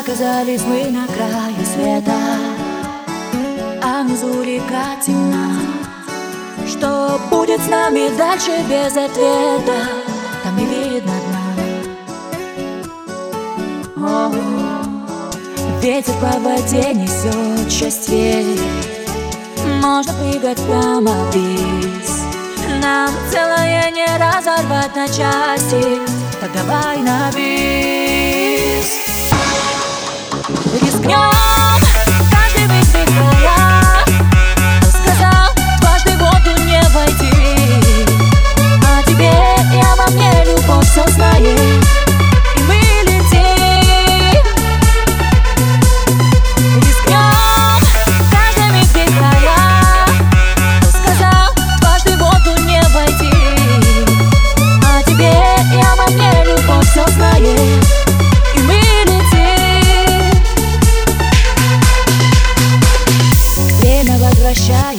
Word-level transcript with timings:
Оказались 0.00 0.62
мы 0.62 0.84
на 0.84 1.06
краю 1.06 1.66
света. 1.74 2.16
А 3.82 4.02
внизу 4.02 4.42
река 4.42 4.96
темна 5.04 5.60
Что 6.66 7.20
будет 7.30 7.60
с 7.60 7.68
нами 7.68 8.08
дальше 8.16 8.64
без 8.66 8.96
ответа. 8.96 9.74
Там 10.42 10.56
не 10.56 10.64
видно 10.64 11.12
дна 13.94 14.30
Ветер 15.82 16.14
по 16.14 16.38
воде 16.40 16.94
несет 16.94 17.70
счастье. 17.70 18.56
Можно 19.82 20.14
прыгать 20.14 20.62
прямо 20.62 21.12
вниз 21.30 22.22
Нам 22.82 23.10
целое 23.30 23.90
не 23.90 24.06
разорвать 24.16 24.96
на 24.96 25.06
части. 25.08 25.98
Так 26.40 26.50
давай 26.54 26.96
на 27.02 27.30
бис 27.32 27.99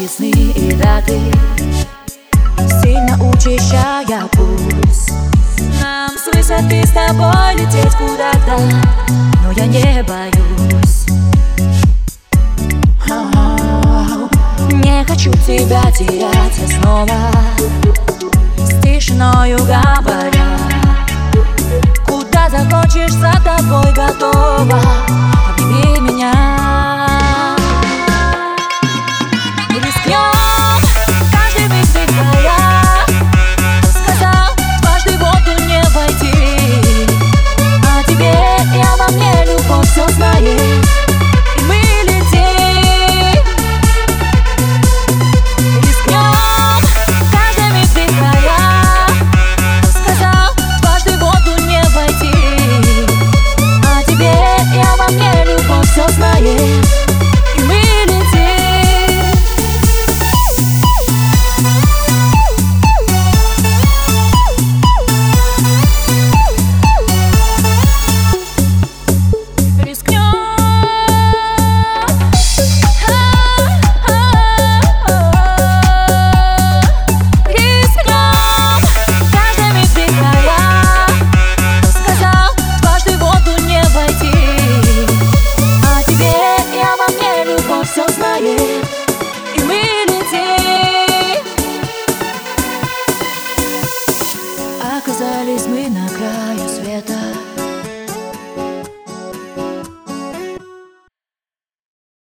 возвращает 0.01 0.11
сны 0.11 0.29
и 0.29 0.73
даты 0.73 1.19
Сильно 2.81 3.17
учащая 3.23 4.27
пульс 4.31 5.07
Нам 5.81 6.11
с 6.17 6.35
высоты 6.35 6.85
с 6.85 6.91
тобой 6.91 7.55
лететь 7.55 7.95
куда-то 7.95 8.57
Но 9.43 9.51
я 9.51 9.65
не 9.65 10.03
боюсь. 10.03 11.05
Не 14.71 15.03
хочу 15.05 15.31
тебя 15.45 15.81
терять 15.91 16.57
я 16.57 16.67
снова 16.79 17.31
С 18.57 18.81
тишиною 18.81 19.57
говоря. 19.57 20.57
Куда 22.05 22.49
захочешь, 22.49 23.13
за 23.13 23.33
тобой 23.43 23.93
готова 23.93 25.30